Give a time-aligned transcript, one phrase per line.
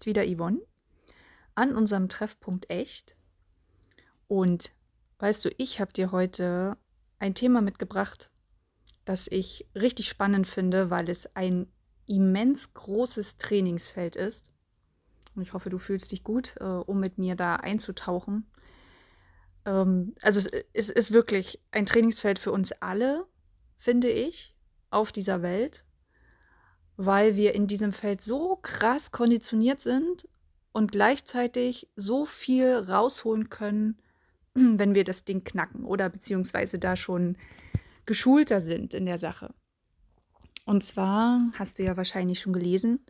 [0.00, 0.62] Ist wieder Yvonne
[1.54, 3.16] an unserem Treffpunkt Echt.
[4.28, 4.72] Und
[5.18, 6.78] weißt du, ich habe dir heute
[7.18, 8.30] ein Thema mitgebracht,
[9.04, 11.70] das ich richtig spannend finde, weil es ein
[12.06, 14.50] immens großes Trainingsfeld ist.
[15.34, 18.50] Und ich hoffe, du fühlst dich gut, äh, um mit mir da einzutauchen.
[19.66, 23.26] Ähm, also es, es ist wirklich ein Trainingsfeld für uns alle,
[23.76, 24.56] finde ich,
[24.88, 25.84] auf dieser Welt
[27.02, 30.28] weil wir in diesem Feld so krass konditioniert sind
[30.72, 33.98] und gleichzeitig so viel rausholen können,
[34.54, 37.38] wenn wir das Ding knacken oder beziehungsweise da schon
[38.04, 39.54] geschulter sind in der Sache.
[40.66, 43.00] Und zwar hast du ja wahrscheinlich schon gelesen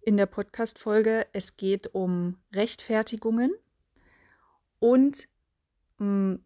[0.00, 3.52] in der Podcast-Folge, es geht um Rechtfertigungen
[4.80, 5.28] und,
[5.98, 6.44] mh, hm,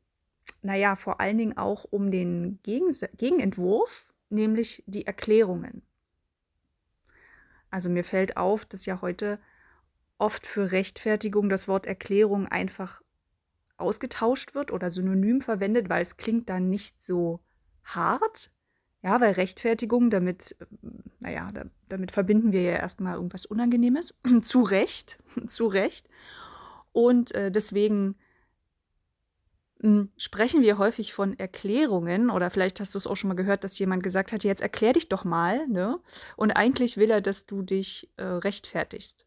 [0.61, 5.83] naja, vor allen Dingen auch um den Gegens Gegenentwurf, nämlich die Erklärungen.
[7.73, 9.41] Also mir fällt auf, dass ja heute
[10.19, 13.03] oft für Rechtfertigung das Wort Erklärung einfach
[13.77, 17.41] ausgetauscht wird oder synonym verwendet, weil es klingt dann nicht so
[17.83, 18.53] hart.
[19.03, 20.55] Ja, weil Rechtfertigung, damit,
[21.19, 24.17] naja, da, damit verbinden wir ja erstmal irgendwas Unangenehmes.
[24.43, 26.09] zu Recht, zu Recht.
[26.93, 28.17] Und äh, deswegen
[30.17, 33.79] sprechen wir häufig von Erklärungen oder vielleicht hast du es auch schon mal gehört, dass
[33.79, 35.99] jemand gesagt hat, jetzt erklär dich doch mal, ne?
[36.37, 39.27] Und eigentlich will er, dass du dich äh, rechtfertigst.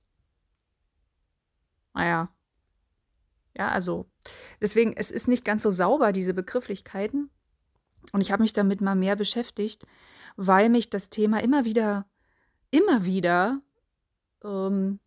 [1.94, 2.30] Naja.
[3.58, 4.10] Ja, also
[4.62, 7.30] deswegen, es ist nicht ganz so sauber, diese Begrifflichkeiten.
[8.14, 9.86] Und ich habe mich damit mal mehr beschäftigt,
[10.38, 12.06] weil mich das Thema immer wieder,
[12.72, 13.62] immer wieder
[14.44, 15.00] ähm,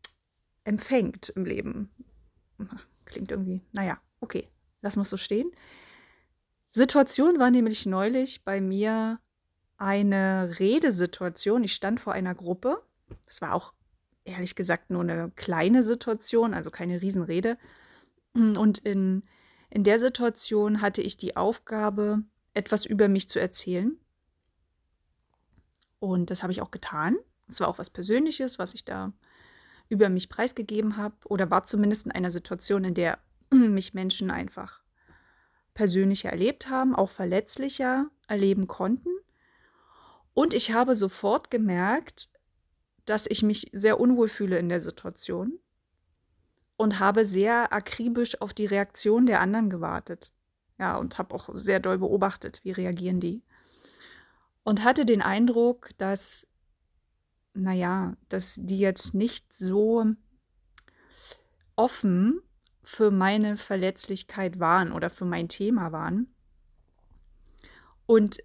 [0.65, 1.91] empfängt im Leben.
[3.07, 4.49] Klingt irgendwie, naja, okay.
[4.81, 5.51] Lass mal so stehen.
[6.71, 9.21] Situation war nämlich neulich bei mir
[9.77, 11.65] eine Redesituation.
[11.65, 12.83] Ich stand vor einer Gruppe.
[13.25, 13.73] Das war auch
[14.25, 17.59] ehrlich gesagt nur eine kleine Situation, also keine Riesenrede.
[18.35, 19.25] Und in,
[19.71, 22.23] in der Situation hatte ich die Aufgabe,
[22.55, 23.99] etwas über mich zu erzählen.
[25.99, 27.17] Und das habe ich auch getan.
[27.49, 29.13] Es war auch was Persönliches, was ich da
[29.89, 31.17] über mich preisgegeben habe.
[31.25, 33.19] Oder war zumindest in einer Situation, in der
[33.53, 34.83] mich Menschen einfach
[35.75, 39.11] persönlicher erlebt haben, auch verletzlicher erleben konnten.
[40.35, 42.31] Und ich habe sofort gemerkt,
[43.05, 45.59] dass ich mich sehr unwohl fühle in der Situation
[46.77, 50.33] und habe sehr akribisch auf die Reaktion der anderen gewartet.
[50.79, 53.43] Ja, und habe auch sehr doll beobachtet, wie reagieren die.
[54.63, 56.47] Und hatte den Eindruck, dass,
[57.55, 60.07] naja, dass die jetzt nicht so
[61.75, 62.41] offen
[62.89, 66.35] für meine Verletzlichkeit waren oder für mein Thema waren.
[68.07, 68.39] Und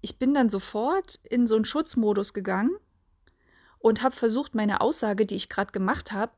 [0.00, 2.76] ich bin dann sofort in so einen Schutzmodus gegangen
[3.78, 6.32] und habe versucht, meine Aussage, die ich gerade gemacht habe,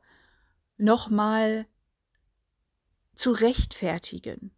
[0.77, 1.67] nochmal
[3.15, 4.51] zu rechtfertigen.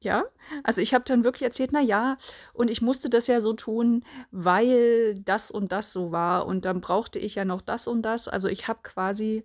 [0.00, 0.24] Ja,
[0.64, 2.18] also ich habe dann wirklich erzählt, na ja,
[2.52, 6.80] und ich musste das ja so tun, weil das und das so war und dann
[6.80, 8.26] brauchte ich ja noch das und das.
[8.26, 9.44] Also ich habe quasi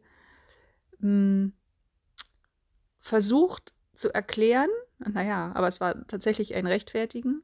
[0.97, 1.53] mh, hm,
[3.12, 7.44] versucht zu erklären, naja, aber es war tatsächlich ein Rechtfertigen,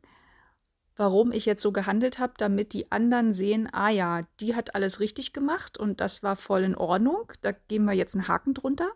[0.95, 5.01] warum ich jetzt so gehandelt habe, damit die anderen sehen, ah ja, die hat alles
[5.01, 8.89] richtig gemacht und das war voll in Ordnung, da geben wir jetzt einen Haken drunter.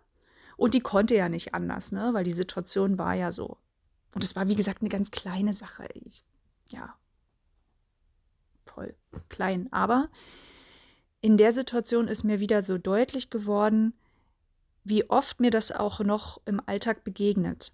[0.56, 3.58] Und die konnte ja nicht anders, ne, weil die Situation war ja so.
[4.16, 5.90] Und es war, wie gesagt, eine ganz kleine Sache.
[6.06, 6.24] Ich,
[6.70, 6.96] ja,
[8.66, 8.96] voll
[9.28, 9.68] klein.
[9.74, 10.08] Aber
[11.20, 13.94] in der Situation ist mir wieder so deutlich geworden,
[14.84, 17.72] wie oft mir das auch noch im Alltag begegnet.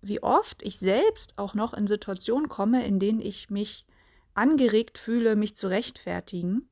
[0.00, 3.86] Wie oft ich selbst auch noch in Situationen komme, in denen ich mich
[4.34, 6.68] angeregt fühle, mich zu rechtfertigen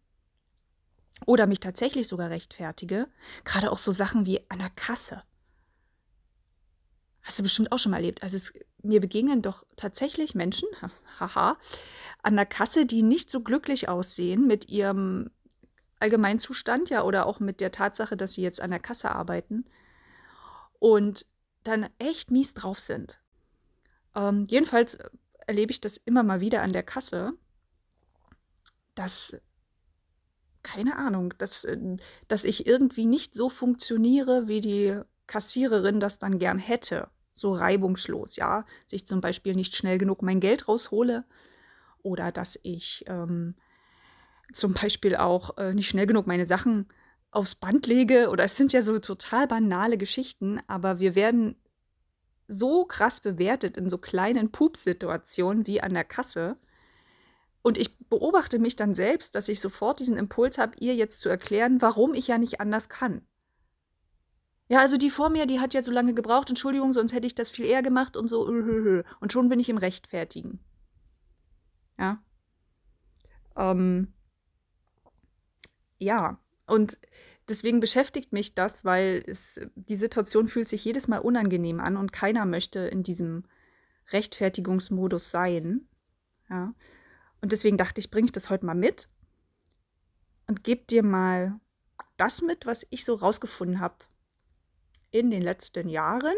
[1.26, 3.08] oder mich tatsächlich sogar rechtfertige.
[3.44, 5.22] Gerade auch so Sachen wie an der Kasse.
[7.22, 8.22] Hast du bestimmt auch schon mal erlebt.
[8.22, 10.68] Also es, mir begegnen doch tatsächlich Menschen,
[11.20, 11.58] haha,
[12.22, 15.30] an der Kasse, die nicht so glücklich aussehen mit ihrem
[16.00, 19.64] Allgemeinzustand, ja, oder auch mit der Tatsache, dass sie jetzt an der Kasse arbeiten
[20.78, 21.26] und
[21.62, 23.20] dann echt mies drauf sind.
[24.14, 24.98] Ähm, jedenfalls
[25.46, 27.34] erlebe ich das immer mal wieder an der Kasse,
[28.94, 29.36] dass,
[30.62, 31.96] keine Ahnung, dass, äh,
[32.28, 37.08] dass ich irgendwie nicht so funktioniere, wie die Kassiererin das dann gern hätte.
[37.32, 38.64] So reibungslos, ja.
[38.84, 41.24] Dass ich zum Beispiel nicht schnell genug mein Geld raushole
[42.02, 43.54] oder dass ich ähm,
[44.52, 46.86] zum Beispiel auch äh, nicht schnell genug meine Sachen
[47.30, 48.30] aufs Band lege.
[48.30, 51.56] Oder es sind ja so total banale Geschichten, aber wir werden
[52.48, 56.56] so krass bewertet in so kleinen Pupssituationen wie an der Kasse,
[57.62, 61.28] Und ich beobachte mich dann selbst, dass ich sofort diesen Impuls habe, ihr jetzt zu
[61.28, 63.22] erklären, warum ich ja nicht anders kann.
[64.68, 67.34] Ja, also die vor mir, die hat ja so lange gebraucht, Entschuldigung, sonst hätte ich
[67.34, 68.46] das viel eher gemacht und so.
[68.46, 70.60] Und schon bin ich im Rechtfertigen.
[71.98, 72.22] Ja.
[73.56, 74.14] Ähm,
[76.00, 76.98] ja, und
[77.48, 82.12] deswegen beschäftigt mich das, weil es, die Situation fühlt sich jedes Mal unangenehm an und
[82.12, 83.44] keiner möchte in diesem
[84.10, 85.86] Rechtfertigungsmodus sein.
[86.48, 86.74] Ja.
[87.40, 89.08] Und deswegen dachte ich, bringe ich das heute mal mit
[90.46, 91.60] und gebe dir mal
[92.16, 93.96] das mit, was ich so rausgefunden habe
[95.10, 96.36] in den letzten Jahren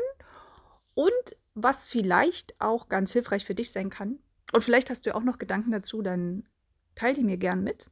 [0.95, 4.19] und was vielleicht auch ganz hilfreich für dich sein kann.
[4.53, 6.49] Und vielleicht hast du auch noch Gedanken dazu, dann
[6.95, 7.87] teile die mir gern mit.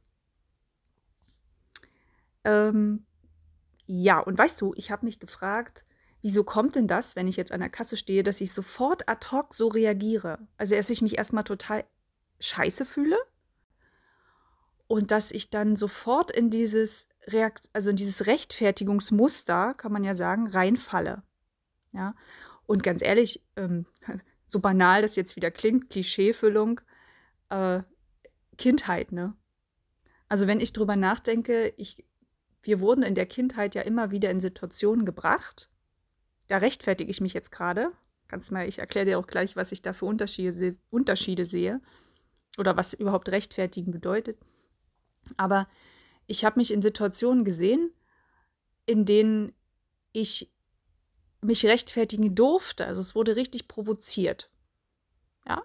[2.43, 3.05] Ähm,
[3.85, 5.85] ja, und weißt du, ich habe mich gefragt,
[6.21, 9.27] wieso kommt denn das, wenn ich jetzt an der Kasse stehe, dass ich sofort ad
[9.31, 10.47] hoc so reagiere?
[10.57, 11.83] Also, dass ich mich erstmal total
[12.39, 13.17] scheiße fühle
[14.87, 20.15] und dass ich dann sofort in dieses Reakt also in dieses Rechtfertigungsmuster, kann man ja
[20.15, 21.23] sagen, reinfalle.
[21.91, 22.15] Ja.
[22.65, 23.85] Und ganz ehrlich, ähm,
[24.45, 26.81] so banal das jetzt wieder klingt, Klischeefüllung,
[27.49, 27.81] äh,
[28.57, 29.35] Kindheit, ne?
[30.27, 32.05] Also wenn ich drüber nachdenke, ich
[32.63, 35.69] wir wurden in der Kindheit ja immer wieder in Situationen gebracht.
[36.47, 37.91] Da rechtfertige ich mich jetzt gerade.
[38.27, 41.81] Kannst mal, ich erkläre dir auch gleich, was ich da für Unterschiede, Unterschiede sehe
[42.57, 44.37] oder was überhaupt rechtfertigen bedeutet.
[45.37, 45.67] Aber
[46.27, 47.91] ich habe mich in Situationen gesehen,
[48.85, 49.53] in denen
[50.11, 50.51] ich
[51.41, 52.85] mich rechtfertigen durfte.
[52.85, 54.49] Also es wurde richtig provoziert.
[55.47, 55.63] Ja?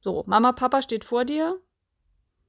[0.00, 1.60] So, Mama, Papa steht vor dir,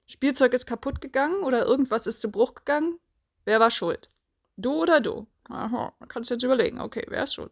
[0.07, 2.99] Spielzeug ist kaputt gegangen oder irgendwas ist zu Bruch gegangen.
[3.45, 4.09] Wer war schuld?
[4.55, 5.27] Du oder du?
[5.49, 6.81] Aha, man kann es jetzt überlegen.
[6.81, 7.51] Okay, wer ist schuld?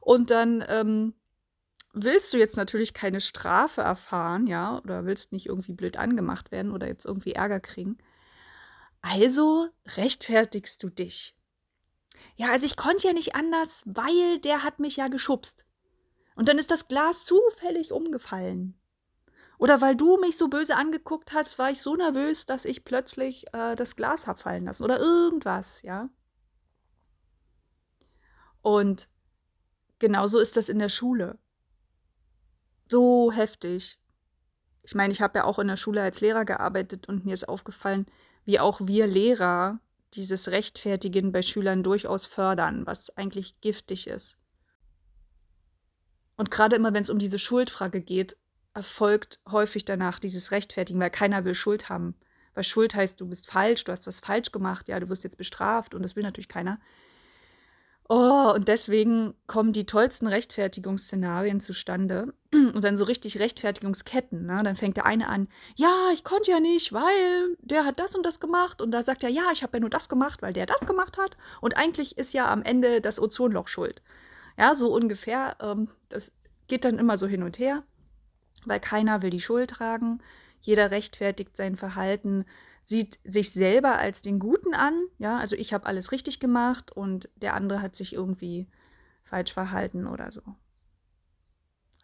[0.00, 1.14] Und dann ähm,
[1.92, 6.72] willst du jetzt natürlich keine Strafe erfahren, ja, oder willst nicht irgendwie blöd angemacht werden
[6.72, 7.98] oder jetzt irgendwie Ärger kriegen.
[9.00, 11.34] Also rechtfertigst du dich.
[12.36, 15.64] Ja, also ich konnte ja nicht anders, weil der hat mich ja geschubst.
[16.36, 18.74] Und dann ist das Glas zufällig umgefallen.
[19.58, 23.46] Oder weil du mich so böse angeguckt hast, war ich so nervös, dass ich plötzlich
[23.52, 24.84] äh, das Glas habe fallen lassen.
[24.84, 26.08] Oder irgendwas, ja.
[28.62, 29.08] Und
[29.98, 31.38] genauso ist das in der Schule.
[32.90, 33.98] So heftig.
[34.82, 37.48] Ich meine, ich habe ja auch in der Schule als Lehrer gearbeitet und mir ist
[37.48, 38.06] aufgefallen,
[38.44, 39.80] wie auch wir Lehrer
[40.14, 44.38] dieses Rechtfertigen bei Schülern durchaus fördern, was eigentlich giftig ist.
[46.36, 48.36] Und gerade immer, wenn es um diese Schuldfrage geht,
[48.74, 52.14] erfolgt häufig danach dieses Rechtfertigen, weil keiner will Schuld haben.
[52.54, 55.38] Weil Schuld heißt, du bist falsch, du hast was falsch gemacht, ja, du wirst jetzt
[55.38, 56.78] bestraft und das will natürlich keiner.
[58.06, 64.44] Oh, und deswegen kommen die tollsten Rechtfertigungsszenarien zustande und dann so richtig Rechtfertigungsketten.
[64.44, 64.60] Ne?
[64.62, 68.26] Dann fängt der eine an, ja, ich konnte ja nicht, weil der hat das und
[68.26, 68.82] das gemacht.
[68.82, 71.16] Und da sagt er, ja, ich habe ja nur das gemacht, weil der das gemacht
[71.16, 71.36] hat.
[71.62, 74.02] Und eigentlich ist ja am Ende das Ozonloch schuld.
[74.58, 75.56] Ja, so ungefähr.
[75.60, 76.32] Ähm, das
[76.68, 77.84] geht dann immer so hin und her
[78.66, 80.20] weil keiner will die Schuld tragen.
[80.60, 82.44] Jeder rechtfertigt sein Verhalten,
[82.84, 85.06] sieht sich selber als den Guten an.
[85.18, 88.68] Ja, also ich habe alles richtig gemacht und der andere hat sich irgendwie
[89.24, 90.42] falsch verhalten oder so.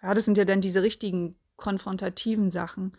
[0.03, 2.93] Ja, das sind ja dann diese richtigen konfrontativen Sachen.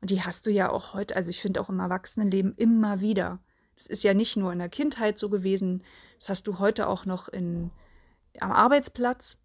[0.00, 3.40] Und die hast du ja auch heute, also ich finde auch im Erwachsenenleben immer wieder.
[3.76, 5.84] Das ist ja nicht nur in der Kindheit so gewesen,
[6.18, 7.70] das hast du heute auch noch in,
[8.40, 9.38] am Arbeitsplatz.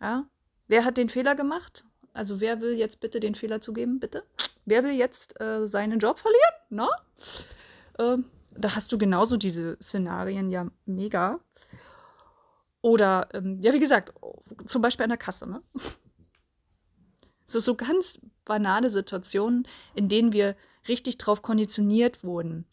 [0.00, 0.28] Ja?
[0.66, 1.84] Wer hat den Fehler gemacht?
[2.12, 4.24] Also wer will jetzt bitte den Fehler zugeben, bitte?
[4.64, 6.54] Wer will jetzt äh, seinen Job verlieren?
[6.68, 6.88] Na?
[7.98, 11.40] Ähm, da hast du genauso diese Szenarien ja mega.
[12.82, 14.12] Oder, ähm, ja, wie gesagt,
[14.66, 15.62] zum Beispiel an der Kasse, ne?
[17.46, 20.56] So, so ganz banale Situationen, in denen wir
[20.88, 22.66] richtig drauf konditioniert wurden.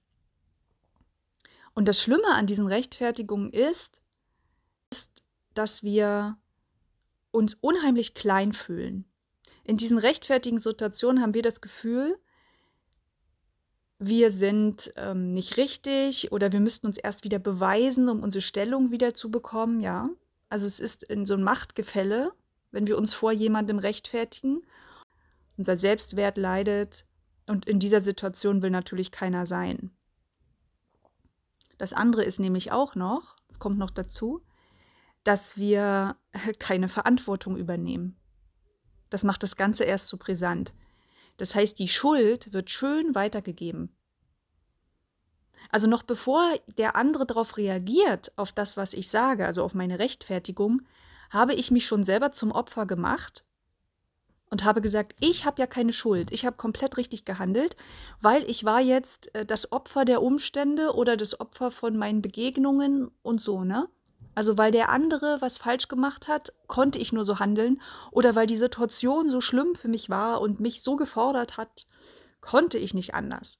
[1.73, 4.01] Und das Schlimme an diesen Rechtfertigungen ist,
[4.89, 5.11] ist,
[5.53, 6.37] dass wir
[7.31, 9.08] uns unheimlich klein fühlen
[9.69, 12.17] in diesen rechtfertigen Situationen haben wir das Gefühl,
[13.99, 18.89] wir sind ähm, nicht richtig oder wir müssten uns erst wieder beweisen, um unsere Stellung
[18.89, 20.09] wieder zu bekommen, ja.
[20.49, 22.31] Also es ist in so ein Machtgefälle,
[22.71, 24.63] wenn wir uns vor jemandem rechtfertigen.
[25.55, 27.05] Unser Selbstwert leidet
[27.45, 29.91] und in dieser Situation will natürlich keiner sein.
[31.77, 34.41] Das andere ist nämlich auch noch, es kommt noch dazu,
[35.23, 36.15] dass wir
[36.57, 38.18] keine Verantwortung übernehmen.
[39.09, 40.73] Das macht das Ganze erst so brisant.
[41.37, 43.95] Das heißt, die Schuld wird schön weitergegeben.
[45.71, 49.99] Also noch bevor der andere darauf reagiert, auf das, was ich sage, also auf meine
[49.99, 50.81] Rechtfertigung,
[51.29, 53.43] habe ich mich schon selber zum Opfer gemacht
[54.49, 57.75] und habe gesagt, ich habe ja keine Schuld, ich habe komplett richtig gehandelt,
[58.19, 63.11] weil ich war jetzt äh, das Opfer der Umstände oder das Opfer von meinen Begegnungen
[63.21, 63.87] und so, ne?
[64.39, 68.47] Also weil der andere was falsch gemacht hat, konnte ich nur so handeln oder weil
[68.47, 71.87] die Situation so schlimm für mich war und mich so gefordert hat,
[72.39, 73.59] konnte ich nicht anders.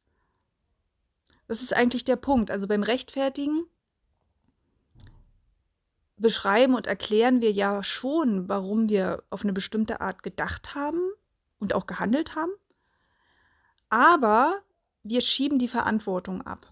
[1.49, 2.49] Das ist eigentlich der Punkt.
[2.49, 3.65] Also beim Rechtfertigen
[6.15, 11.01] beschreiben und erklären wir ja schon, warum wir auf eine bestimmte Art gedacht haben
[11.59, 12.53] und auch gehandelt haben.
[13.89, 14.61] Aber
[15.03, 16.69] wir schieben die Verantwortung ab.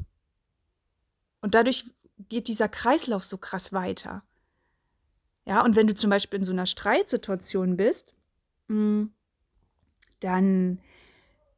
[1.41, 1.85] Und dadurch
[2.29, 4.23] geht dieser Kreislauf so krass weiter.
[5.45, 8.13] Ja, und wenn du zum Beispiel in so einer Streitsituation bist,
[8.67, 9.05] mm,
[10.19, 10.81] dann,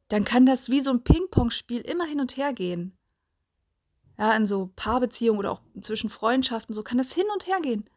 [0.08, 2.96] dann kann das wie so ein Ping-Pong-Spiel immer hin und her gehen
[4.20, 7.88] ja, in so Paarbeziehungen oder auch zwischen Freundschaften, so kann das hin und her gehen.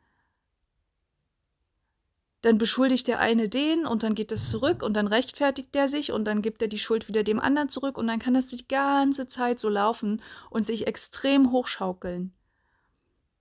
[2.42, 6.14] Dann beschuldigt der eine den und dann geht das zurück und dann rechtfertigt der sich
[6.14, 8.66] und dann gibt er die Schuld wieder dem anderen zurück und dann kann das die
[8.68, 12.34] ganze Zeit so laufen und sich extrem hochschaukeln.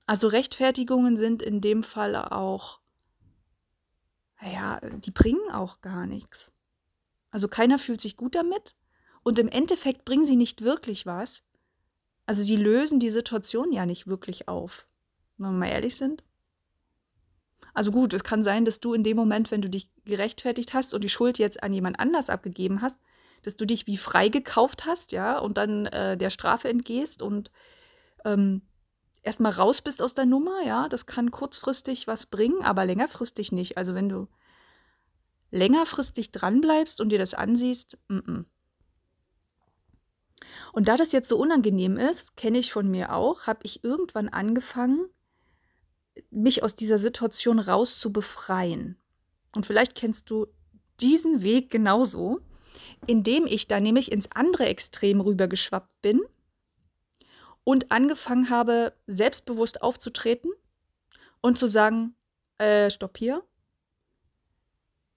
[0.07, 2.81] Also Rechtfertigungen sind in dem Fall auch,
[4.41, 6.53] naja, die bringen auch gar nichts.
[7.31, 8.75] Also keiner fühlt sich gut damit
[9.23, 11.45] und im Endeffekt bringen sie nicht wirklich was,
[12.27, 14.87] also sie lösen die Situation ja nicht wirklich auf,
[15.39, 16.23] wenn wir mal ehrlich sind.
[17.75, 20.95] Also gut, es kann sein, dass du in dem Moment, wenn du dich gerechtfertigt hast
[20.95, 23.01] und die Schuld jetzt an jemand anders abgegeben hast,
[23.43, 27.51] dass du dich wie frei gekauft hast, ja, und dann äh, der Strafe entgehst und
[28.25, 28.63] ähm,
[29.23, 33.77] erstmal raus bist aus der Nummer, ja, das kann kurzfristig was bringen, aber längerfristig nicht.
[33.79, 34.29] Also wenn du
[35.51, 38.45] längerfristig dranbleibst und dir das ansiehst, m, -m.
[40.73, 44.29] Und da das jetzt so unangenehm ist, kenne ich von mir auch, habe ich irgendwann
[44.29, 45.07] angefangen,
[46.31, 48.99] mich aus dieser Situation raus zu befreien.
[49.55, 50.47] Und vielleicht kennst du
[51.01, 52.41] diesen Weg genauso,
[53.07, 56.23] indem ich da nämlich ins andere Extrem rübergeschwappt bin
[57.65, 60.51] und angefangen habe, selbstbewusst aufzutreten
[61.41, 62.15] und zu sagen,
[62.59, 63.43] äh, stopp hier.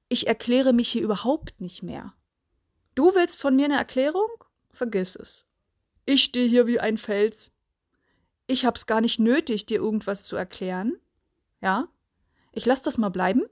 [0.10, 2.14] Ich erkläre mich hier überhaupt nicht mehr.
[2.94, 4.30] Du willst von mir eine Erklärung?
[4.72, 5.46] Vergiss es.
[6.06, 7.52] Ich stehe hier wie ein Fels.
[8.48, 10.98] Ich hab's gar nicht nötig, dir irgendwas zu erklären.
[11.62, 11.88] Ja?
[12.52, 13.44] Ich lass das mal bleiben.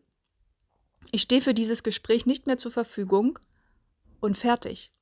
[1.12, 3.40] Ich stehe für dieses Gespräch nicht mehr zur Verfügung
[4.22, 4.93] und fertig.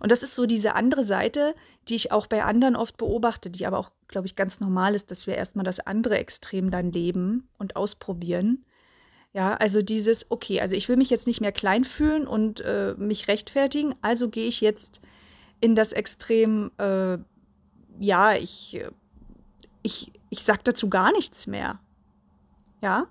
[0.00, 1.54] Und das ist so diese andere Seite,
[1.88, 5.10] die ich auch bei anderen oft beobachte, die aber auch, glaube ich, ganz normal ist,
[5.10, 8.64] dass wir erstmal das andere Extrem dann leben und ausprobieren.
[9.32, 12.94] Ja, also dieses, okay, also ich will mich jetzt nicht mehr klein fühlen und äh,
[12.96, 15.00] mich rechtfertigen, also gehe ich jetzt
[15.60, 17.18] in das Extrem, äh,
[17.98, 18.84] ja, ich,
[19.82, 21.78] ich, ich sag dazu gar nichts mehr.
[22.80, 23.06] Ja,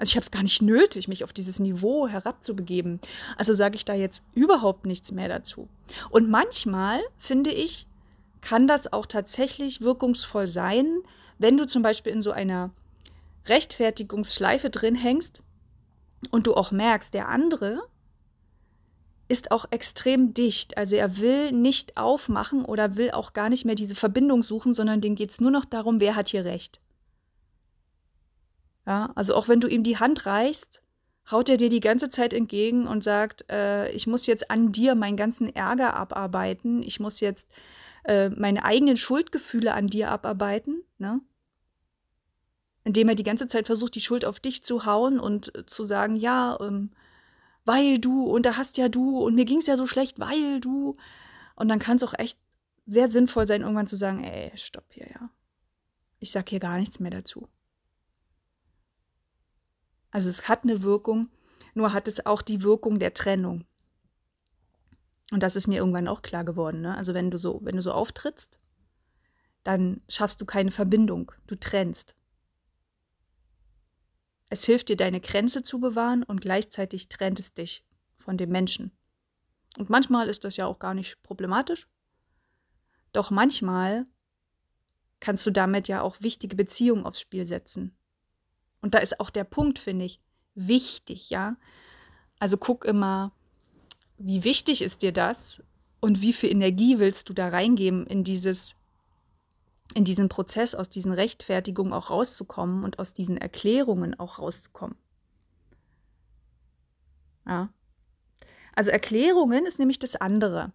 [0.00, 3.00] also ich habe es gar nicht nötig, mich auf dieses Niveau herabzubegeben.
[3.36, 5.68] Also sage ich da jetzt überhaupt nichts mehr dazu.
[6.08, 7.86] Und manchmal, finde ich,
[8.40, 10.86] kann das auch tatsächlich wirkungsvoll sein,
[11.38, 12.70] wenn du zum Beispiel in so einer
[13.44, 15.42] Rechtfertigungsschleife drin hängst
[16.30, 17.82] und du auch merkst, der andere
[19.28, 20.78] ist auch extrem dicht.
[20.78, 25.02] Also er will nicht aufmachen oder will auch gar nicht mehr diese Verbindung suchen, sondern
[25.02, 26.80] dem geht es nur noch darum, wer hat hier recht.
[28.90, 30.82] Ja, also auch wenn du ihm die Hand reichst,
[31.30, 34.96] haut er dir die ganze Zeit entgegen und sagt, äh, ich muss jetzt an dir
[34.96, 37.48] meinen ganzen Ärger abarbeiten, ich muss jetzt
[38.02, 40.82] äh, meine eigenen Schuldgefühle an dir abarbeiten.
[40.98, 41.20] Ne?
[42.82, 46.16] indem er die ganze Zeit versucht, die Schuld auf dich zu hauen und zu sagen,
[46.16, 46.90] ja, ähm,
[47.64, 50.58] weil du und da hast ja du und mir ging es ja so schlecht, weil
[50.60, 50.96] du.
[51.54, 52.38] Und dann kann es auch echt
[52.86, 55.30] sehr sinnvoll sein, irgendwann zu sagen, ey, stopp hier, ja.
[56.18, 57.48] Ich sag hier gar nichts mehr dazu.
[60.10, 61.28] Also es hat eine Wirkung,
[61.74, 63.64] nur hat es auch die Wirkung der Trennung.
[65.30, 66.80] Und das ist mir irgendwann auch klar geworden.
[66.80, 66.96] Ne?
[66.96, 68.58] Also wenn du so, wenn du so auftrittst,
[69.62, 71.32] dann schaffst du keine Verbindung.
[71.46, 72.14] Du trennst.
[74.48, 77.84] Es hilft dir, deine Grenze zu bewahren und gleichzeitig trennt es dich
[78.18, 78.90] von dem Menschen.
[79.78, 81.88] Und manchmal ist das ja auch gar nicht problematisch.
[83.12, 84.06] Doch manchmal
[85.20, 87.96] kannst du damit ja auch wichtige Beziehungen aufs Spiel setzen.
[88.82, 90.20] Und da ist auch der Punkt, finde ich,
[90.54, 91.56] wichtig, ja.
[92.38, 93.32] Also guck immer,
[94.18, 95.62] wie wichtig ist dir das
[96.00, 98.74] und wie viel Energie willst du da reingeben in dieses
[99.94, 104.96] in diesem Prozess aus diesen Rechtfertigungen auch rauszukommen und aus diesen Erklärungen auch rauszukommen.
[107.46, 107.70] Ja.
[108.74, 110.72] Also Erklärungen ist nämlich das andere.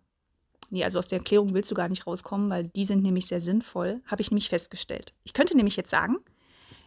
[0.70, 3.40] Nee, also aus der Erklärung willst du gar nicht rauskommen, weil die sind nämlich sehr
[3.40, 5.14] sinnvoll, habe ich nämlich festgestellt.
[5.24, 6.18] Ich könnte nämlich jetzt sagen,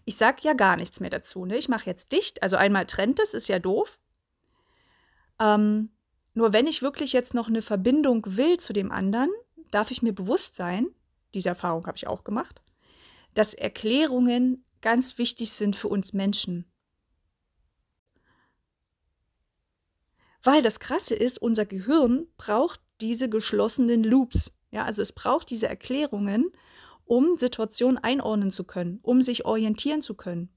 [0.08, 1.44] ich sage ja gar nichts mehr dazu.
[1.44, 1.58] Ne?
[1.58, 2.42] Ich mache jetzt dicht.
[2.42, 4.00] Also einmal trennt es, ist ja doof.
[5.38, 5.90] Ähm,
[6.32, 9.28] nur wenn ich wirklich jetzt noch eine Verbindung will zu dem anderen,
[9.70, 10.86] darf ich mir bewusst sein,
[11.34, 12.62] diese Erfahrung habe ich auch gemacht,
[13.34, 16.64] dass Erklärungen ganz wichtig sind für uns Menschen.
[20.42, 24.52] Weil das Krasse ist, unser Gehirn braucht diese geschlossenen Loops.
[24.70, 26.50] Ja, also es braucht diese Erklärungen,
[27.08, 30.50] um Situationen einordnen zu können, um sich orientieren zu können.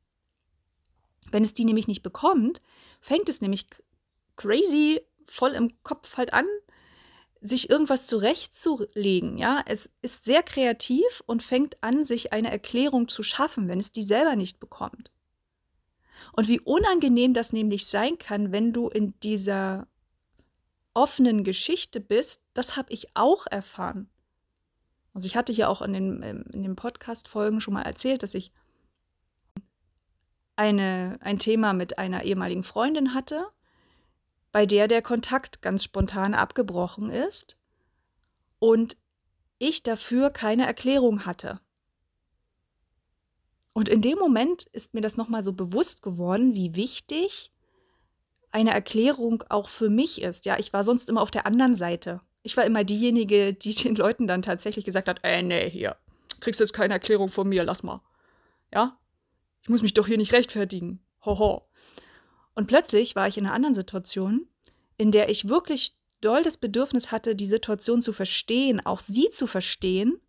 [1.31, 2.61] Wenn es die nämlich nicht bekommt,
[2.99, 3.67] fängt es nämlich
[4.35, 6.45] crazy voll im Kopf halt an,
[7.41, 9.37] sich irgendwas zurechtzulegen.
[9.37, 13.91] Ja, es ist sehr kreativ und fängt an, sich eine Erklärung zu schaffen, wenn es
[13.91, 15.11] die selber nicht bekommt.
[16.33, 19.87] Und wie unangenehm das nämlich sein kann, wenn du in dieser
[20.93, 24.09] offenen Geschichte bist, das habe ich auch erfahren.
[25.13, 28.33] Also ich hatte hier auch in den, ähm, in den Podcast-Folgen schon mal erzählt, dass
[28.33, 28.51] ich
[30.55, 33.45] eine, ein Thema mit einer ehemaligen Freundin hatte,
[34.51, 37.57] bei der der Kontakt ganz spontan abgebrochen ist
[38.59, 38.97] und
[39.59, 41.59] ich dafür keine Erklärung hatte.
[43.73, 47.51] Und in dem Moment ist mir das nochmal so bewusst geworden, wie wichtig
[48.51, 50.45] eine Erklärung auch für mich ist.
[50.45, 52.21] Ja, ich war sonst immer auf der anderen Seite.
[52.43, 55.97] Ich war immer diejenige, die den Leuten dann tatsächlich gesagt hat, ey, nee, hier,
[56.39, 58.01] kriegst jetzt keine Erklärung von mir, lass mal.
[58.73, 58.97] Ja?
[59.63, 60.99] Ich muss mich doch hier nicht rechtfertigen.
[61.23, 61.67] Hoho.
[62.55, 64.47] Und plötzlich war ich in einer anderen Situation,
[64.97, 69.47] in der ich wirklich doll das Bedürfnis hatte, die Situation zu verstehen, auch sie zu
[69.47, 70.19] verstehen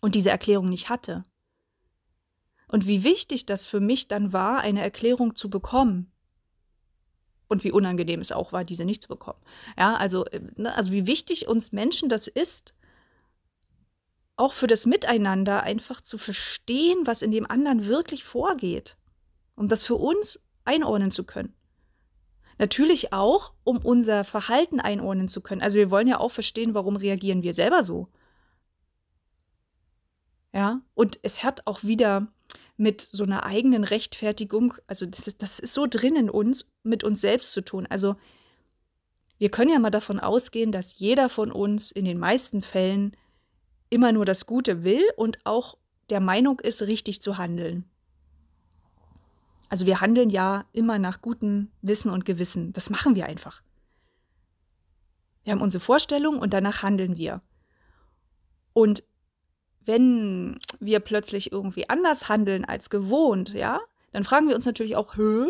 [0.00, 1.24] und diese Erklärung nicht hatte.
[2.68, 6.12] Und wie wichtig das für mich dann war, eine Erklärung zu bekommen.
[7.48, 9.38] Und wie unangenehm es auch war, diese nicht zu bekommen.
[9.78, 12.74] Ja, also, äh, ne, also wie wichtig uns Menschen das ist,
[14.36, 18.96] auch für das Miteinander einfach zu verstehen, was in dem anderen wirklich vorgeht.
[19.54, 21.54] Um das für uns einordnen zu können.
[22.58, 25.62] Natürlich auch, um unser Verhalten einordnen zu können.
[25.62, 28.08] Also wir wollen ja auch verstehen, warum reagieren wir selber so.
[30.52, 32.28] Ja, und es hat auch wieder
[32.76, 37.20] mit so einer eigenen Rechtfertigung, also das, das ist so drin in uns, mit uns
[37.20, 37.86] selbst zu tun.
[37.88, 38.16] Also
[39.38, 43.16] wir können ja mal davon ausgehen, dass jeder von uns in den meisten Fällen
[43.90, 45.78] immer nur das Gute will und auch
[46.10, 47.84] der Meinung ist, richtig zu handeln.
[49.68, 52.72] Also wir handeln ja immer nach gutem Wissen und Gewissen.
[52.72, 53.62] Das machen wir einfach.
[55.44, 57.42] Wir haben unsere Vorstellung und danach handeln wir.
[58.72, 59.02] Und
[59.86, 63.80] wenn wir plötzlich irgendwie anders handeln als gewohnt, ja,
[64.12, 65.48] dann fragen wir uns natürlich auch, Hö?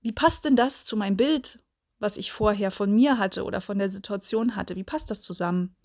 [0.00, 1.58] wie passt denn das zu meinem Bild,
[1.98, 4.74] was ich vorher von mir hatte oder von der Situation hatte?
[4.74, 5.76] Wie passt das zusammen?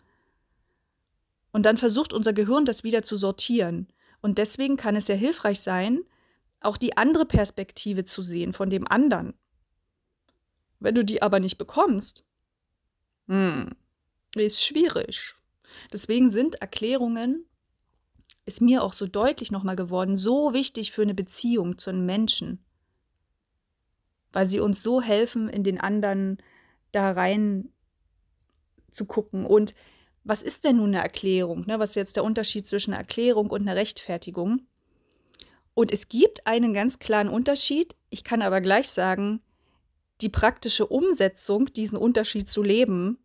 [1.52, 3.88] Und dann versucht unser Gehirn das wieder zu sortieren.
[4.22, 6.04] Und deswegen kann es sehr hilfreich sein,
[6.62, 9.36] auch die andere Perspektive zu sehen von dem anderen.
[10.80, 12.24] Wenn du die aber nicht bekommst,
[13.28, 13.70] hm,
[14.36, 15.36] ist schwierig.
[15.92, 17.46] Deswegen sind Erklärungen,
[18.46, 22.64] ist mir auch so deutlich nochmal geworden, so wichtig für eine Beziehung zu einem Menschen.
[24.32, 26.38] Weil sie uns so helfen, in den anderen
[26.92, 27.70] da rein
[28.90, 29.46] zu gucken.
[29.46, 29.74] Und
[30.24, 31.66] was ist denn nun eine Erklärung?
[31.66, 31.80] Ne?
[31.80, 34.62] Was ist jetzt der Unterschied zwischen einer Erklärung und einer Rechtfertigung?
[35.74, 37.96] Und es gibt einen ganz klaren Unterschied.
[38.10, 39.42] Ich kann aber gleich sagen,
[40.22, 43.20] die praktische Umsetzung, diesen Unterschied zu leben,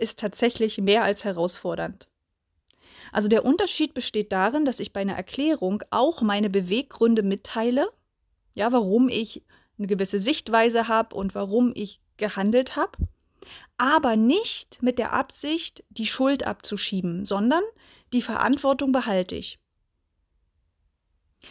[0.00, 2.08] ist tatsächlich mehr als herausfordernd.
[3.12, 7.90] Also der Unterschied besteht darin, dass ich bei einer Erklärung auch meine Beweggründe mitteile,
[8.54, 9.44] ja, warum ich
[9.78, 12.98] eine gewisse Sichtweise habe und warum ich gehandelt habe,
[13.78, 17.62] aber nicht mit der Absicht, die Schuld abzuschieben, sondern
[18.12, 19.58] die Verantwortung behalte ich.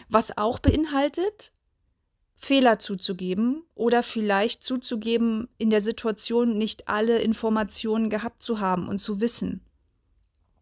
[0.07, 1.51] Was auch beinhaltet,
[2.41, 8.99] Fehler zuzugeben oder vielleicht zuzugeben, in der Situation nicht alle Informationen gehabt zu haben und
[8.99, 9.65] zu wissen.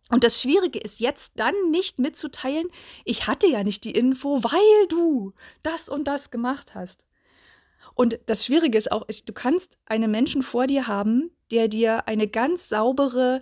[0.09, 2.67] Und das Schwierige ist jetzt dann nicht mitzuteilen,
[3.05, 7.05] ich hatte ja nicht die Info, weil du das und das gemacht hast.
[7.93, 12.27] Und das Schwierige ist auch, du kannst einen Menschen vor dir haben, der dir eine
[12.27, 13.41] ganz saubere,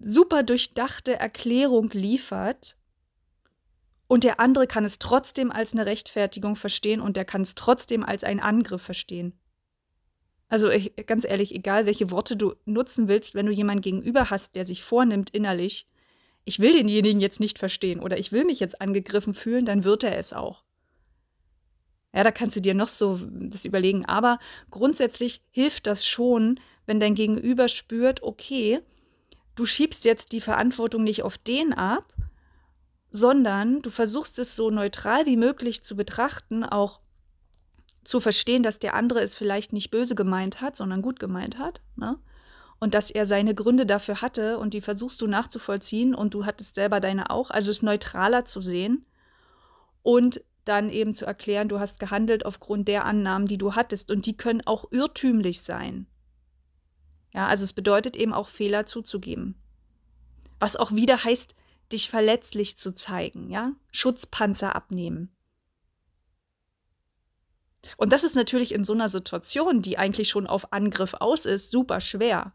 [0.00, 2.76] super durchdachte Erklärung liefert
[4.10, 8.02] und der andere kann es trotzdem als eine Rechtfertigung verstehen und der kann es trotzdem
[8.02, 9.38] als einen Angriff verstehen.
[10.48, 14.56] Also ich, ganz ehrlich, egal welche Worte du nutzen willst, wenn du jemanden gegenüber hast,
[14.56, 15.86] der sich vornimmt innerlich,
[16.44, 20.02] ich will denjenigen jetzt nicht verstehen oder ich will mich jetzt angegriffen fühlen, dann wird
[20.02, 20.64] er es auch.
[22.12, 24.06] Ja, da kannst du dir noch so das überlegen.
[24.06, 24.40] Aber
[24.72, 28.80] grundsätzlich hilft das schon, wenn dein Gegenüber spürt, okay,
[29.54, 32.12] du schiebst jetzt die Verantwortung nicht auf den ab,
[33.10, 37.00] sondern du versuchst es so neutral wie möglich zu betrachten, auch
[38.04, 41.80] zu verstehen, dass der andere es vielleicht nicht böse gemeint hat, sondern gut gemeint hat.
[41.96, 42.18] Ne?
[42.78, 46.76] Und dass er seine Gründe dafür hatte und die versuchst du nachzuvollziehen und du hattest
[46.76, 47.50] selber deine auch.
[47.50, 49.04] Also es neutraler zu sehen
[50.02, 54.10] und dann eben zu erklären, du hast gehandelt aufgrund der Annahmen, die du hattest.
[54.10, 56.06] Und die können auch irrtümlich sein.
[57.34, 59.60] Ja, also es bedeutet eben auch Fehler zuzugeben.
[60.58, 61.54] Was auch wieder heißt,
[61.92, 63.72] dich verletzlich zu zeigen, ja?
[63.92, 65.34] Schutzpanzer abnehmen.
[67.96, 71.70] Und das ist natürlich in so einer Situation, die eigentlich schon auf Angriff aus ist,
[71.70, 72.52] super schwer.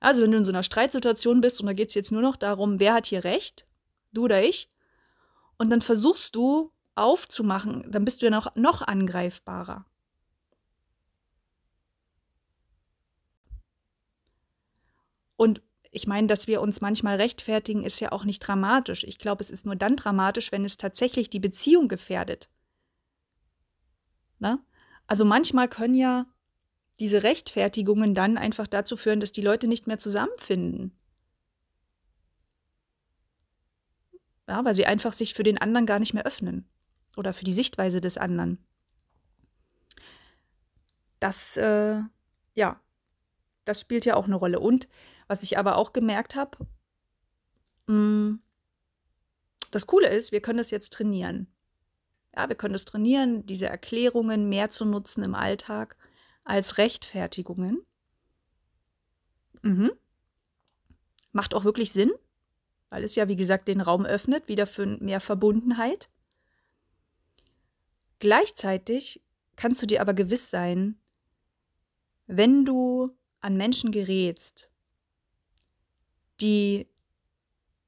[0.00, 2.36] Also wenn du in so einer Streitsituation bist und da geht es jetzt nur noch
[2.36, 3.66] darum, wer hat hier recht,
[4.12, 4.68] du oder ich,
[5.58, 9.84] und dann versuchst du aufzumachen, dann bist du ja noch, noch angreifbarer.
[15.36, 19.04] Und ich meine, dass wir uns manchmal rechtfertigen, ist ja auch nicht dramatisch.
[19.04, 22.48] Ich glaube, es ist nur dann dramatisch, wenn es tatsächlich die Beziehung gefährdet.
[24.38, 24.64] Na?
[25.06, 26.26] Also manchmal können ja
[27.00, 30.96] diese Rechtfertigungen dann einfach dazu führen, dass die Leute nicht mehr zusammenfinden.
[34.46, 36.68] Ja, weil sie einfach sich für den anderen gar nicht mehr öffnen
[37.16, 38.58] oder für die Sichtweise des anderen.
[41.18, 42.00] Das, äh,
[42.54, 42.80] ja,
[43.64, 44.60] das spielt ja auch eine Rolle.
[44.60, 44.88] Und
[45.30, 46.58] was ich aber auch gemerkt habe,
[47.86, 48.42] hm,
[49.70, 51.46] das Coole ist, wir können das jetzt trainieren.
[52.34, 55.96] Ja, wir können das trainieren, diese Erklärungen mehr zu nutzen im Alltag
[56.42, 57.86] als Rechtfertigungen.
[59.62, 59.92] Mhm.
[61.30, 62.10] Macht auch wirklich Sinn,
[62.88, 66.10] weil es ja, wie gesagt, den Raum öffnet, wieder für mehr Verbundenheit.
[68.18, 69.22] Gleichzeitig
[69.54, 71.00] kannst du dir aber gewiss sein,
[72.26, 74.69] wenn du an Menschen gerätst,
[76.40, 76.86] die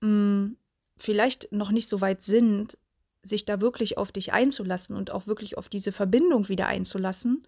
[0.00, 0.56] mh, hm,
[0.96, 2.78] vielleicht noch nicht so weit sind,
[3.22, 7.44] sich da wirklich auf dich einzulassen und auch wirklich auf diese Verbindung wieder einzulassen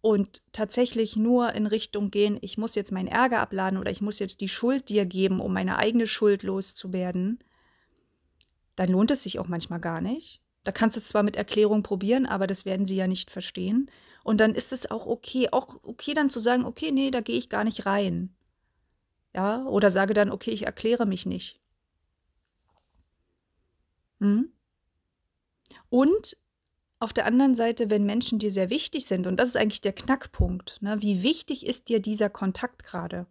[0.00, 4.18] und tatsächlich nur in Richtung gehen, ich muss jetzt meinen Ärger abladen oder ich muss
[4.18, 7.40] jetzt die Schuld dir geben, um meine eigene Schuld loszuwerden,
[8.76, 10.40] dann lohnt es sich auch manchmal gar nicht.
[10.62, 13.90] Da kannst du es zwar mit Erklärung probieren, aber das werden sie ja nicht verstehen.
[14.22, 17.38] Und dann ist es auch okay, auch okay dann zu sagen, okay, nee, da gehe
[17.38, 18.34] ich gar nicht rein.
[19.34, 21.60] Ja, oder sage dann, okay, ich erkläre mich nicht.
[24.20, 24.52] Hm?
[25.90, 26.36] Und
[27.00, 29.92] auf der anderen Seite, wenn Menschen dir sehr wichtig sind, und das ist eigentlich der
[29.92, 33.26] Knackpunkt, ne, wie wichtig ist dir dieser Kontakt gerade?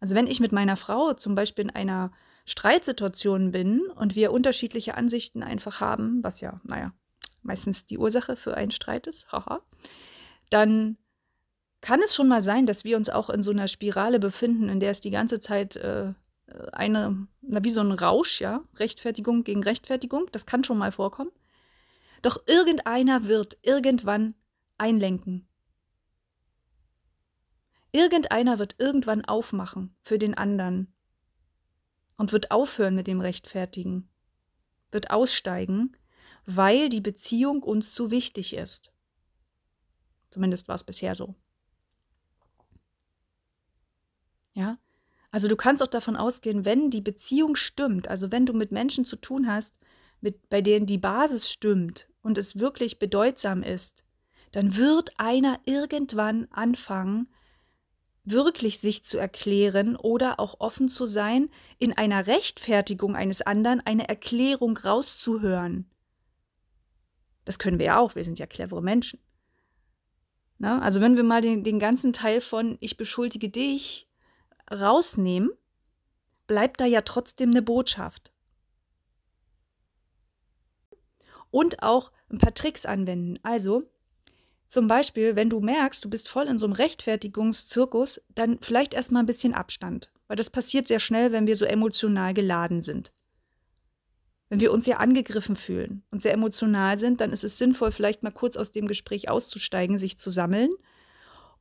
[0.00, 2.10] Also wenn ich mit meiner Frau zum Beispiel in einer
[2.44, 6.92] Streitsituation bin und wir unterschiedliche Ansichten einfach haben, was ja, naja,
[7.42, 9.62] meistens die Ursache für einen Streit ist, haha,
[10.50, 10.96] dann
[11.82, 14.80] kann es schon mal sein, dass wir uns auch in so einer Spirale befinden, in
[14.80, 16.14] der es die ganze Zeit äh,
[16.72, 21.32] eine, na, wie so ein Rausch, ja, Rechtfertigung gegen Rechtfertigung, das kann schon mal vorkommen.
[22.22, 24.34] Doch irgendeiner wird irgendwann
[24.78, 25.48] einlenken.
[27.90, 30.94] Irgendeiner wird irgendwann aufmachen für den anderen
[32.16, 34.08] und wird aufhören mit dem Rechtfertigen,
[34.92, 35.96] wird aussteigen,
[36.46, 38.92] weil die Beziehung uns zu wichtig ist.
[40.30, 41.34] Zumindest war es bisher so.
[44.54, 44.78] Ja,
[45.30, 49.04] also du kannst auch davon ausgehen, wenn die Beziehung stimmt, also wenn du mit Menschen
[49.04, 49.74] zu tun hast,
[50.20, 54.04] mit, bei denen die Basis stimmt und es wirklich bedeutsam ist,
[54.52, 57.28] dann wird einer irgendwann anfangen,
[58.24, 64.08] wirklich sich zu erklären oder auch offen zu sein, in einer Rechtfertigung eines anderen eine
[64.08, 65.90] Erklärung rauszuhören.
[67.44, 69.18] Das können wir ja auch, wir sind ja clevere Menschen.
[70.58, 74.06] Na, also wenn wir mal den, den ganzen Teil von ich beschuldige dich
[74.72, 75.50] rausnehmen,
[76.46, 78.32] bleibt da ja trotzdem eine Botschaft.
[81.50, 83.38] Und auch ein paar Tricks anwenden.
[83.42, 83.90] Also,
[84.68, 89.22] zum Beispiel, wenn du merkst, du bist voll in so einem Rechtfertigungszirkus, dann vielleicht erstmal
[89.22, 90.10] ein bisschen Abstand.
[90.28, 93.12] Weil das passiert sehr schnell, wenn wir so emotional geladen sind.
[94.48, 98.22] Wenn wir uns sehr angegriffen fühlen und sehr emotional sind, dann ist es sinnvoll, vielleicht
[98.22, 100.70] mal kurz aus dem Gespräch auszusteigen, sich zu sammeln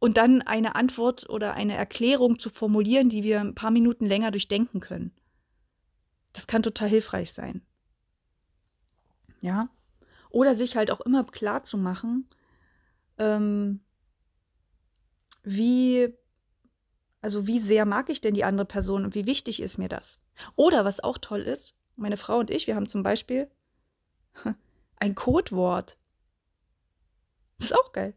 [0.01, 4.31] und dann eine Antwort oder eine Erklärung zu formulieren, die wir ein paar Minuten länger
[4.31, 5.15] durchdenken können.
[6.33, 7.61] Das kann total hilfreich sein.
[9.41, 9.69] Ja.
[10.31, 12.27] Oder sich halt auch immer klar zu machen,
[13.19, 13.81] ähm,
[15.43, 16.11] wie,
[17.21, 20.19] also wie sehr mag ich denn die andere Person und wie wichtig ist mir das?
[20.55, 23.51] Oder was auch toll ist, meine Frau und ich, wir haben zum Beispiel
[24.95, 25.95] ein Codewort.
[27.59, 28.15] Das ist auch geil.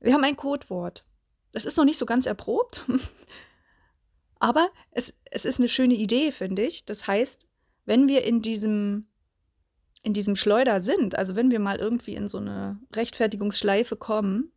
[0.00, 1.04] Wir haben ein Codewort.
[1.52, 2.84] Das ist noch nicht so ganz erprobt,
[4.38, 6.84] aber es, es ist eine schöne Idee, finde ich.
[6.84, 7.46] Das heißt,
[7.86, 9.06] wenn wir in diesem,
[10.02, 14.52] in diesem Schleuder sind, also wenn wir mal irgendwie in so eine Rechtfertigungsschleife kommen,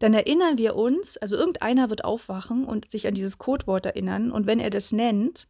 [0.00, 4.46] dann erinnern wir uns, also irgendeiner wird aufwachen und sich an dieses Codewort erinnern, und
[4.46, 5.46] wenn er das nennt,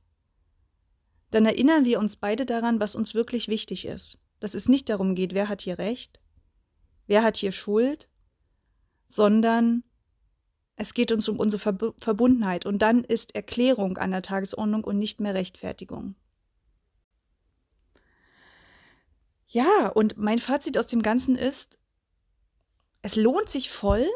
[1.30, 4.18] dann erinnern wir uns beide daran, was uns wirklich wichtig ist.
[4.40, 6.20] Dass es nicht darum geht, wer hat hier Recht,
[7.10, 8.08] wer hat hier Schuld,
[9.08, 9.82] sondern
[10.76, 14.96] es geht uns um unsere Ver Verbundenheit und dann ist Erklärung an der Tagesordnung und
[14.96, 16.14] nicht mehr Rechtfertigung.
[19.48, 21.78] Ja, und mein Fazit aus dem Ganzen ist,
[23.02, 24.06] es lohnt sich voll,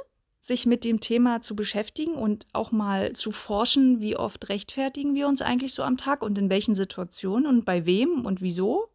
[0.41, 5.27] sich mit dem Thema zu beschäftigen und auch mal zu forschen, wie oft rechtfertigen wir
[5.27, 8.94] uns eigentlich so am Tag und in welchen Situationen und bei wem und wieso.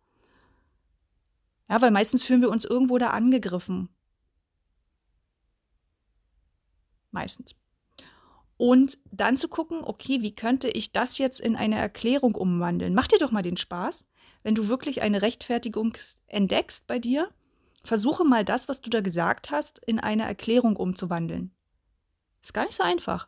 [1.69, 3.89] Ja, weil meistens fühlen wir uns irgendwo da angegriffen.
[7.11, 7.55] Meistens.
[8.57, 12.93] Und dann zu gucken, okay, wie könnte ich das jetzt in eine Erklärung umwandeln?
[12.93, 14.05] Mach dir doch mal den Spaß,
[14.43, 15.95] wenn du wirklich eine Rechtfertigung
[16.27, 17.29] entdeckst bei dir
[17.83, 21.51] versuche mal das, was du da gesagt hast, in eine Erklärung umzuwandeln.
[22.41, 23.27] Ist gar nicht so einfach,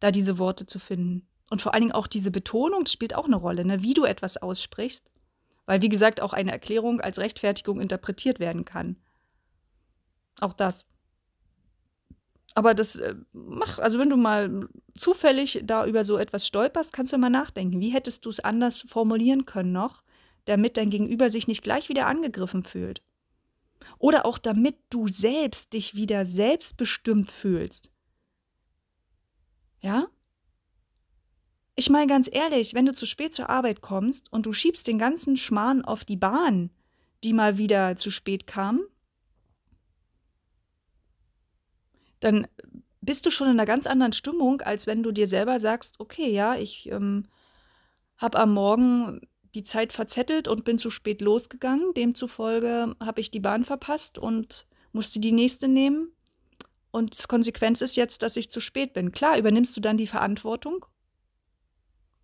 [0.00, 1.26] da diese Worte zu finden.
[1.50, 3.82] Und vor allen Dingen auch diese Betonung spielt auch eine Rolle, ne?
[3.82, 5.10] wie du etwas aussprichst.
[5.70, 8.96] Weil, wie gesagt, auch eine Erklärung als Rechtfertigung interpretiert werden kann.
[10.40, 10.84] Auch das.
[12.56, 17.12] Aber das äh, mach, also wenn du mal zufällig da über so etwas stolperst, kannst
[17.12, 17.80] du mal nachdenken.
[17.80, 20.02] Wie hättest du es anders formulieren können noch,
[20.44, 23.04] damit dein Gegenüber sich nicht gleich wieder angegriffen fühlt.
[23.98, 27.92] Oder auch damit du selbst dich wieder selbstbestimmt fühlst.
[29.82, 30.08] Ja?
[31.76, 34.98] Ich meine ganz ehrlich, wenn du zu spät zur Arbeit kommst und du schiebst den
[34.98, 36.70] ganzen Schmarrn auf die Bahn,
[37.24, 38.82] die mal wieder zu spät kam,
[42.20, 42.46] dann
[43.00, 46.30] bist du schon in einer ganz anderen Stimmung, als wenn du dir selber sagst, okay,
[46.30, 47.26] ja, ich ähm,
[48.18, 49.20] habe am Morgen
[49.54, 51.94] die Zeit verzettelt und bin zu spät losgegangen.
[51.94, 56.12] Demzufolge habe ich die Bahn verpasst und musste die nächste nehmen.
[56.92, 59.12] Und Konsequenz ist jetzt, dass ich zu spät bin.
[59.12, 60.86] Klar, übernimmst du dann die Verantwortung.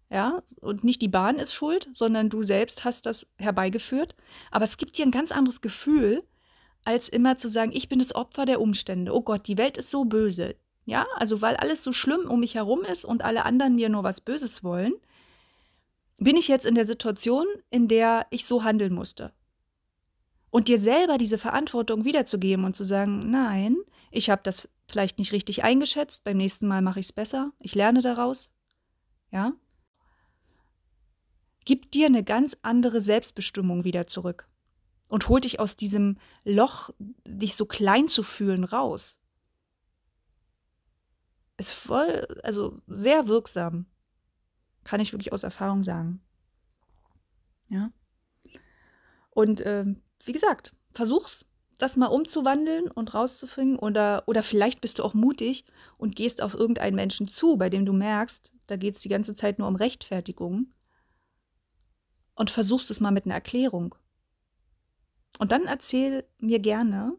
[0.08, 4.14] Ja, und nicht die Bahn ist schuld, sondern du selbst hast das herbeigeführt.
[4.50, 6.22] Aber es gibt dir ein ganz anderes Gefühl,
[6.84, 9.12] als immer zu sagen, ich bin das Opfer der Umstände.
[9.12, 10.54] Oh Gott, die Welt ist so böse.
[10.84, 14.04] Ja, also weil alles so schlimm um mich herum ist und alle anderen mir nur
[14.04, 14.94] was Böses wollen,
[16.18, 19.32] bin ich jetzt in der Situation, in der ich so handeln musste.
[20.50, 23.76] Und dir selber diese Verantwortung wiederzugeben und zu sagen, nein,
[24.12, 27.74] ich habe das vielleicht nicht richtig eingeschätzt, beim nächsten Mal mache ich es besser, ich
[27.74, 28.52] lerne daraus.
[29.32, 29.52] Ja?
[31.66, 34.48] Gibt dir eine ganz andere Selbstbestimmung wieder zurück
[35.08, 39.20] und holt dich aus diesem Loch, dich so klein zu fühlen, raus.
[41.58, 43.86] Ist voll, also sehr wirksam.
[44.84, 46.20] Kann ich wirklich aus Erfahrung sagen.
[47.68, 47.90] Ja.
[49.30, 49.86] Und äh,
[50.24, 51.46] wie gesagt, versuch's,
[51.78, 53.76] das mal umzuwandeln und rauszufinden.
[53.76, 55.64] Oder, oder vielleicht bist du auch mutig
[55.98, 59.34] und gehst auf irgendeinen Menschen zu, bei dem du merkst, da geht es die ganze
[59.34, 60.68] Zeit nur um Rechtfertigung.
[62.36, 63.96] Und versuchst es mal mit einer Erklärung.
[65.38, 67.18] Und dann erzähl mir gerne,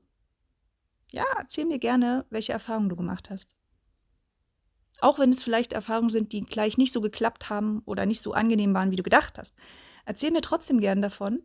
[1.12, 3.56] ja, erzähl mir gerne, welche Erfahrungen du gemacht hast.
[5.00, 8.34] Auch wenn es vielleicht Erfahrungen sind, die gleich nicht so geklappt haben oder nicht so
[8.34, 9.56] angenehm waren, wie du gedacht hast.
[10.06, 11.44] Erzähl mir trotzdem gern davon,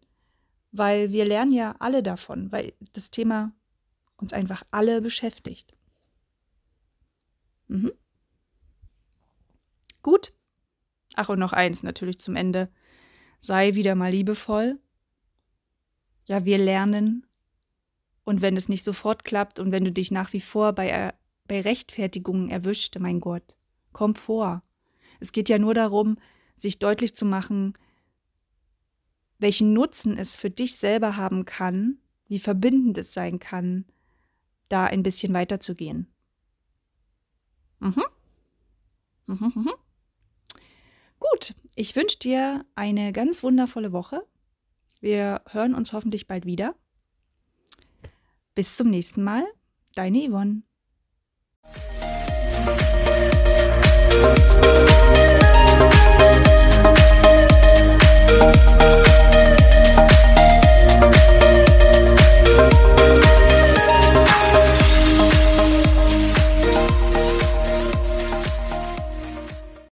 [0.71, 3.53] weil wir lernen ja alle davon, weil das Thema
[4.17, 5.75] uns einfach alle beschäftigt.
[7.69, 7.93] Mhm.
[10.03, 10.33] Gut.
[11.15, 12.71] Ach, und noch eins natürlich zum Ende.
[13.43, 14.79] Sei wieder mal liebevoll.
[16.27, 17.27] Ja, wir lernen.
[18.25, 21.13] Und wenn es nicht sofort klappt und wenn du dich nach wie vor bei
[21.49, 23.57] bei Rechtfertigungen erwischt, mein Gott.
[23.93, 24.63] Komm vor.
[25.21, 26.17] Es geht ja nur darum,
[26.57, 27.75] sich deutlich zu machen,
[29.39, 33.85] welchen Nutzen es für dich selber haben kann, wie verbindend es sein kann,
[34.69, 36.07] da ein bisschen weiterzugehen.
[37.81, 38.05] Mhm.
[39.27, 39.73] Mhm, mhm.
[41.19, 44.27] Gut, ich wünsche dir eine ganz wundervolle Woche.
[45.01, 46.75] Wir hören uns hoffentlich bald wieder.
[48.55, 49.47] Bis zum nächsten Mal,
[49.95, 50.63] deine Yvonne.